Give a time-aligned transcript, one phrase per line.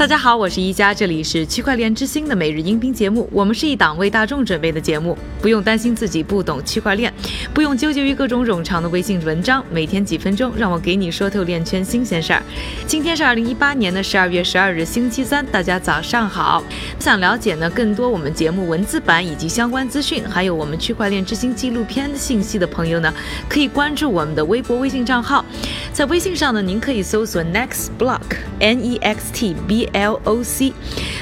[0.00, 3.28] 大家好，我是一加，这里是区块链之星的每日音频节目。
[3.30, 7.12] 我们是一档为大众准备的节目，不用担心自己不懂区块链，
[7.52, 9.62] 不用纠结于各种冗长的微信文章。
[9.70, 12.42] 每天几分钟，让我给你说透链圈新鲜事儿。
[12.86, 16.64] 今天是二零一八年的十二月十二日，星期三，大家早上好。
[16.98, 23.12] 想了解呢更多我们节目文字版以及相关资讯，还有我们区块链之星纪录片的信息的朋友呢，
[23.50, 25.44] 可以关注我们的微博、微信账号。
[25.92, 29.89] 在微信上呢，您可以搜索 Next Block，N E X T B。
[29.92, 30.72] L O C，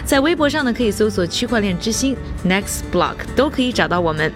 [0.04, 4.32] 在微博上呢，可以搜索“区块链之星 ”，Next Block 都可以找到我们。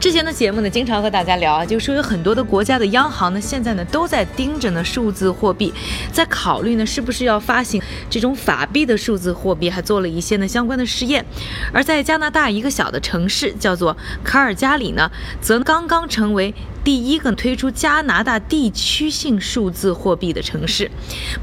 [0.00, 5.72] 之前的节目呢，经常和大家聊啊，就说有很多的国家的央行呢，现在呢都在盯着呢数字货币，
[6.10, 7.80] 在考虑呢是不是要发行
[8.10, 11.24] 这种法币的数字货币，还做了一些呢相关的试验。
[11.72, 15.08] 而在加拿大一个小的城市叫做卡尔加里呢，
[15.40, 16.52] 则刚刚成为。
[16.84, 20.90] 第一个推出加拿大地区性数字货币的城市，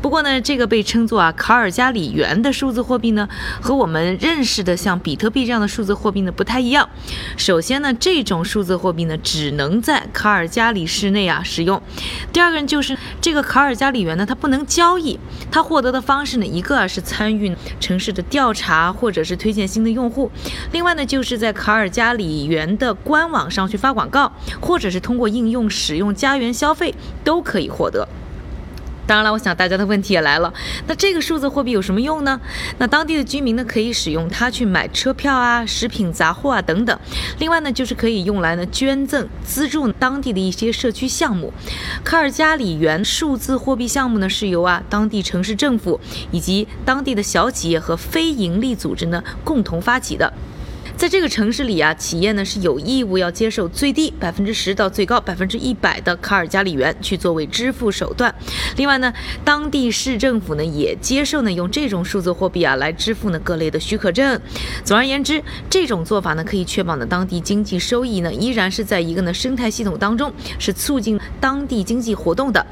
[0.02, 3.30] 不过呢，这个被称作啊卡尔加里元的数字货币呢，
[3.62, 6.90] 和我们认识的像比特币这样的数字货币呢不太一样。
[7.38, 11.82] 首先呢，这种数字货币呢只能在卡尔加里市内啊使用。
[12.34, 15.18] 第二个呢，就是这个卡尔加里元呢，它不能交易，
[15.50, 20.30] 它获得的方式呢，一个啊是参与城市的调查或者是推荐新的用户，
[20.74, 24.30] 另外呢，就是在卡尔加里元的官网上去发广告，
[24.60, 25.29] 或者是通过。
[25.30, 28.08] 应用使用家园消费都可以获得。
[29.08, 30.54] 当然了，我想大家的问题也来了，
[30.86, 32.40] 那这个数字货币有什么用呢？
[32.78, 36.96] 那当地的居民呢可以使用它去买车票啊、食品杂货啊等等。
[37.40, 41.52] 另外呢，就是可以用来呢捐赠、资助当地的一些社区项目。
[42.04, 50.32] 卡尔加里元数字货币项目呢是由啊当地城市政府以及当地的小企业和非营利组织呢共同发起的。
[51.00, 58.36] 在这个城市里啊，企业呢是有义务要接受最低百分之十到最高百分之一百的卡尔加里元去作为支付手段。
[58.76, 59.14] 另外呢，
[59.46, 64.42] 当地市政府呢也接受呢用这种数字货币啊来支付呢各类的许可证。
[64.84, 72.68] 总而言之，这种做法呢可以确保呢当地经济收益呢依然是在一个呢生态系统当中，是促进当地经济活动的。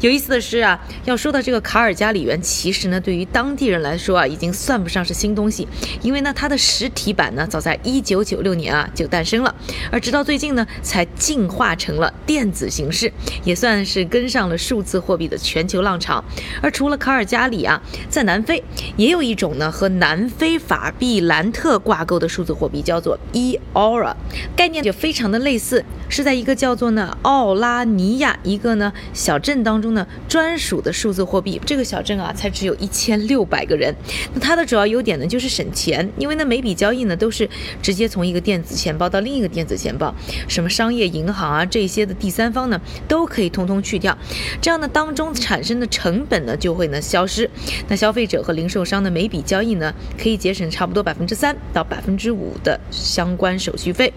[0.00, 5.68] 有意思的是啊，要说到这个卡尔加里元，其实呢对于当地人来说啊已经算不上是新东西，
[6.00, 7.60] 因为呢它的实体版呢早。
[7.66, 9.52] 在一九九六年啊就诞生了，
[9.90, 13.12] 而直到最近呢才进化成了电子形式，
[13.42, 16.22] 也算是跟上了数字货币的全球浪潮。
[16.62, 18.62] 而除了卡尔加里啊，在南非
[18.96, 24.16] 也有一种呢和南非法币兰特挂钩的数字货币，叫做 e o r a
[24.54, 31.60] 概念就非常的类似，是在一个叫做呢奥拉尼亚一个呢小镇当中呢专属的数字货币。
[31.66, 33.92] 这个小镇啊才只有一千六百个人，
[34.32, 37.50] 那它的主要优点呢就是省钱，因为呢每笔交易呢都是。
[37.82, 40.14] 直接从一个电子钱包到另一个电子钱包，
[40.48, 44.16] 什么商业银行啊这些的第三方呢，都可以通通去掉，
[44.60, 47.50] 这样呢当中产生的成本呢就会呢消失，
[47.88, 54.12] 那消费者和零售商的每笔交易呢可以节省差不多百分之三到百分之五的相关手续费。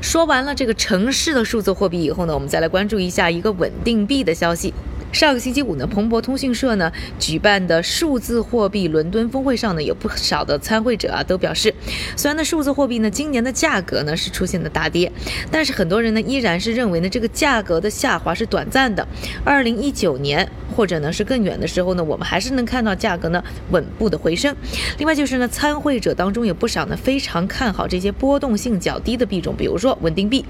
[0.00, 4.72] 说完了这个城市的数字货币以后呢，我们再来关注一下一个稳定币的消息。
[5.12, 11.74] 上个星期五呢，彭博通讯社呢举办的数字货币伦敦峰会上呢，有不少的参会者啊都表示，
[12.16, 15.10] 虽然呢数字货币呢今年的价格呢是出现了大跌，
[15.50, 19.06] 但是很多人呢依然是认为呢这个价格的下滑是短暂的。
[19.44, 24.54] 二零一九年或者呢是更远的时候呢，我们还是能看到价格呢稳步的回升。
[24.98, 30.44] 另外就是呢参会者当中有不少呢非常看好这些波动性较低的币种，比如说稳定币。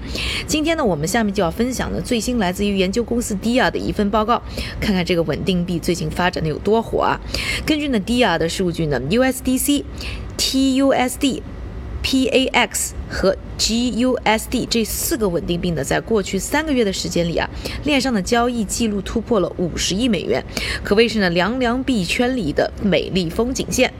[0.47, 4.41] 今天呢我们下面就要分享呢最新来自于研究公司 Dia 的一份报告。
[4.79, 7.19] 看看这个稳定币最近发展的有多火啊！
[7.65, 9.83] 根据呢 Dia 的数据呢，USDC、
[10.37, 11.41] TUSD、
[12.03, 17.49] PAX 和 GUSD 这四个稳定币呢，在过去三个月的时间里啊，
[17.83, 20.43] 链上的交易记录突破了五十亿美元，
[20.83, 23.93] 可谓是呢凉凉币圈里的美丽风景线。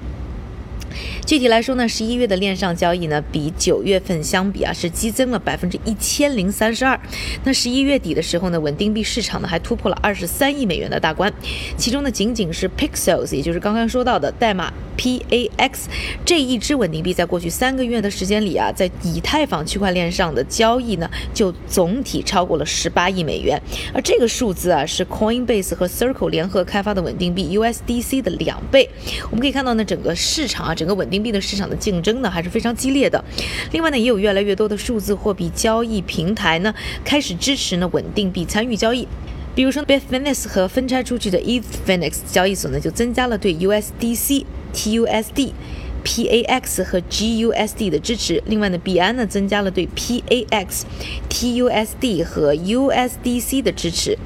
[1.26, 7.00] 具体来说呢，十一月的链上交易呢，比九月份相比啊，是激增了百分之一千零三十二。
[7.44, 11.32] 那十一月底的时候呢，稳定币市场呢还突破了二十三亿美元的大关，
[11.78, 15.72] 其中呢，仅仅是 Pixels，也就是刚刚说到的代码 PAX
[16.26, 23.62] 这一支稳定币，在过去三个月的时间里啊，在以太坊区块链上的交易呢，就总体超过了十八亿美元。
[23.94, 28.90] 而这个数字啊，是 Coinbase 和 Circle 联合开发的稳定币 USDC 的两倍。
[29.30, 33.24] 我们可以看到呢，整个市场啊，整个稳定币的市场的竞争呢还是非常激烈的。
[33.72, 36.74] 另外呢，也有越来越多的数字货币交易平台呢
[37.04, 39.08] 开始支持呢稳定币参与交易。
[39.54, 45.52] 比如说，Bitfinex 和分拆出去的 ETHFinex 交易所呢就增加了对 USDC、TUSD。
[46.04, 48.42] PAX 和 GUSD 的支持。
[48.46, 50.82] 另外呢，币安呢增加了对 PAX、
[51.30, 54.18] TUSD 和 USDC 的支持。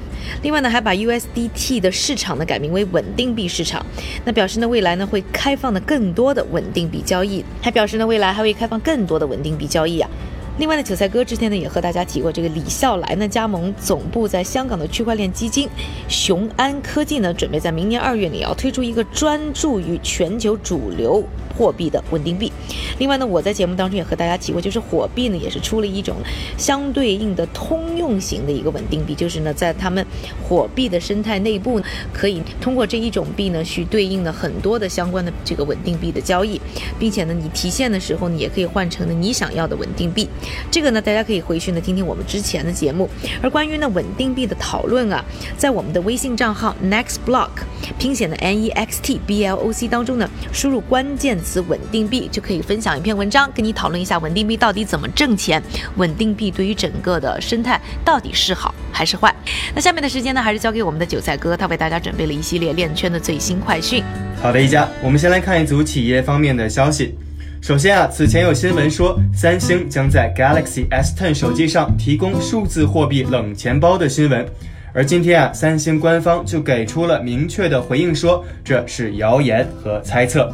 [0.42, 3.84] 另外呢，还把 USDT 的市场呢改名为稳定币市场。
[4.24, 7.44] 那表示呢，未来呢会开放的更多的稳定币交易。
[7.62, 10.10] 还表示呢，未来还会开放更多的稳定币交易啊。
[10.58, 15.68] 另外呢，韭菜哥之前呢也和大家提过，这个李笑来呢加盟总部在香港的区块链基金
[16.08, 21.22] 雄安科技呢，准备在明年二月里要推出一个专注于全球主流。
[21.56, 22.52] 货币的稳定币。
[22.98, 26.16] 另外呢，我在节目当中也和大家提过，就是火币呢也是出了一种
[26.56, 30.04] 相对应的通用型的一个稳定币，就是呢在他们
[30.46, 31.80] 火币的生态内部，
[32.12, 36.60] 可以通过这一种币呢去对应的很多的相关的这个稳定币的交易，
[36.98, 40.28] 并且呢你提现的时候呢也可以换成呢你想要的稳定币。
[40.70, 43.08] 这个呢大家可以回去呢听听我们之前的节目。
[43.42, 45.24] 而关于呢稳定币的讨论啊，
[45.56, 47.50] 在我们的微信账号 Next Block
[47.98, 51.38] 拼写的 N E X T B L O C 当中呢，输入关键。
[51.46, 55.62] 词稳定币就可以分享一篇文章，跟你讨论一下稳定币到底怎么挣钱，
[55.94, 59.32] 稳定币对于整个的生态到底是好还是坏。
[59.72, 64.02] 那下面的时间呢，还是交给我们的韭菜哥，他为大家准备了一系列链圈的最新快讯。
[64.42, 67.14] 好的，一家，我们先来看一组企业方面的消息。
[67.62, 74.46] 首先啊，此前有新闻说，三星将在 Galaxy S10 手机上提供数字货币冷钱包的新闻，
[74.92, 80.52] 而今天啊，三星官方就给出了明确的回应，说这是谣言和猜测。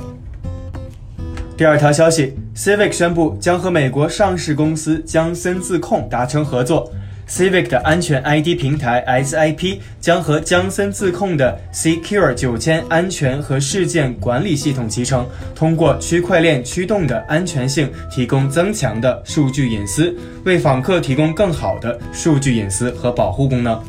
[1.62, 6.90] 第二条消息，Civic 宣布将和美国上市公司江森自控达成合作。
[7.28, 15.24] Civic 的安全 ID 平台 SIP 将和江森自控的 Secure 九千安全和事件管理系统集成，
[15.54, 20.12] 通过区块链驱动的安全性，提供增强的数据隐私，
[20.44, 23.80] 为访客提供更好的数据隐私和保护功能。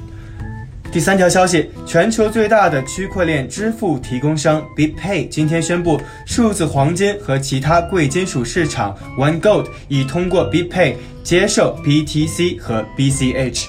[0.94, 10.94] 第三条消息，全球最大的区块链支付提供商 BitPay 今天宣布，数字黄金和其他贵金属市场 One Gold 已通过 BitPay
[11.24, 13.66] 接受 BTC 和 BCH。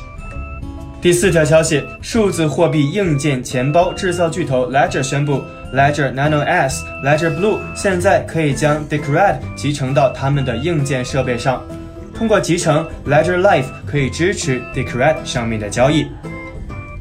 [1.01, 5.43] 第四条消息，数字货币硬件钱包制造巨头 Ledger 宣布
[5.73, 11.65] ，Ledger Nano S、Ledger Blue 现在可以将 Decred 集成到他们的硬件设备上。
[12.15, 16.07] 通过集成，Ledger Life 可以支持 Decred 上面的交易。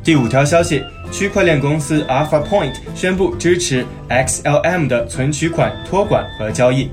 [0.04, 0.84] 第五条消息，
[1.14, 6.90] 区块链公司 Alpha Point 宣布支持 XLM 的存取款托管和交易。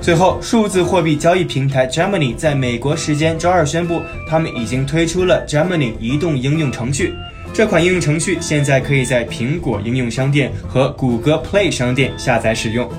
[0.00, 7.14] 最后，数字货币交易平台 Gemini 在美国时间周二宣布，他们已经推出了 Gemini 移动应用程序。
[7.52, 12.90] 这款应用程序现在可以在苹果应用商店和谷歌 Play 商店下载使用。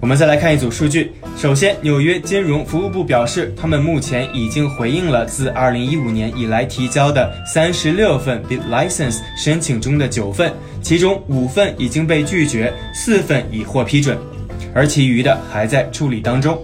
[0.00, 1.12] 我们再来看一组数据。
[1.36, 14.16] 首先，纽约金融服务部表示，他们目前已经回应了自2015年以来提交的36份 BitLicense 申请中的九份，其中五份已经被拒绝，四份已获批准，
[14.72, 16.56] 而其余的还在处理当中。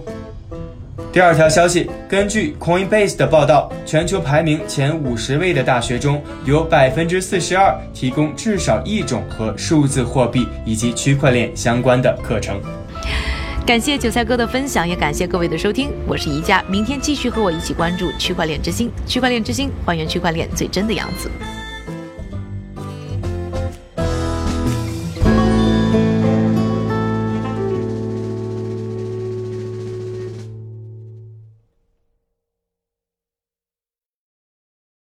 [1.11, 12.61] 第二条消息，根据 Coinbase 的报道，全球排名前五十位的大学中有百分之四十二提供至少一种和数字货币以及区块链相关的课程。
[13.65, 15.89] 感谢韭菜哥的分享，也感谢各位的收听。
[16.07, 18.91] 我是宜家，明天继续和我一起关注区块链之星。
[19.07, 21.31] 区块链之星，还原区块链最真的样子。